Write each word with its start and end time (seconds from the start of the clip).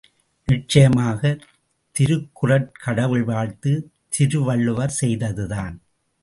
நிச்சயமாகத் 0.47 1.43
திருக்குறட் 1.91 2.71
கடவுள் 2.71 3.23
வாழ்த்து 3.23 3.73
திருவள்ளுவர் 4.09 4.97
செய்ததுதான். 5.01 5.75